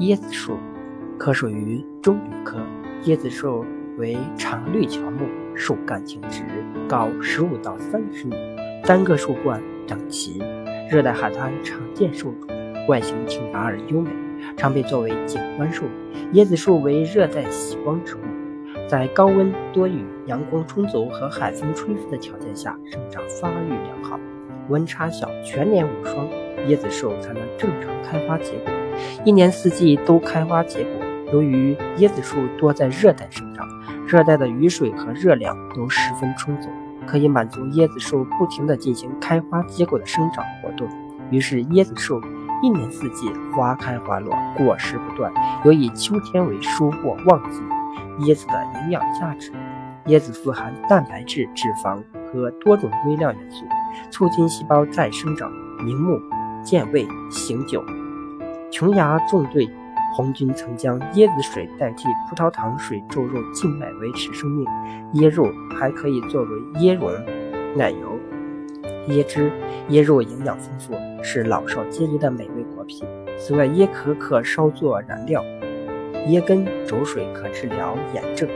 [0.00, 0.56] 椰子树，
[1.18, 2.58] 科属于棕榈科。
[3.06, 3.64] 椰子树
[3.96, 5.26] 为常绿乔木，
[5.56, 6.44] 树干挺直，
[6.88, 8.36] 高十五到三十米，
[8.84, 10.40] 单个树冠整齐。
[10.88, 12.48] 热带海滩常见树种，
[12.86, 14.10] 外形挺拔而优美，
[14.56, 15.86] 常被作为景观树。
[16.34, 18.20] 椰子树为热带喜光植物，
[18.86, 24.20] 在高温多雨、阳光充足和海风吹拂的条件下生长发育良好。
[24.68, 26.28] 温差小，全年无霜，
[26.68, 28.77] 椰子树才能正常开花结果。
[29.24, 30.92] 一年四季都开花结果。
[31.32, 33.68] 由于椰子树多在热带生长，
[34.06, 36.70] 热带的雨水和热量都十分充足，
[37.06, 40.88] 可以满足椰子树不停地进行开花结果的生长活动。
[41.30, 42.18] 于是，椰子树
[42.62, 45.30] 一年四季花开花落，果实不断，
[45.64, 47.60] 尤以秋天为收获旺季。
[48.24, 49.52] 椰子的营养价值：
[50.06, 52.02] 椰子富含蛋白质、脂肪
[52.32, 53.66] 和多种微量元素，
[54.10, 55.52] 促进细胞再生长、
[55.84, 56.18] 明目、
[56.64, 57.84] 健胃、醒酒。
[58.70, 59.68] 琼崖纵队
[60.14, 64.66] 红军曾将椰子水代替葡萄糖水注入静脉维持生命。
[65.14, 65.46] 椰肉
[65.78, 66.48] 还可以作为
[66.80, 67.10] 椰蓉、
[67.76, 68.18] 奶油、
[69.08, 69.50] 椰汁。
[69.90, 73.08] 椰肉营养丰富，是老少皆宜的美味果品。
[73.38, 75.42] 此外，椰壳可烧作燃料，
[76.26, 78.46] 椰根煮水可治疗炎症。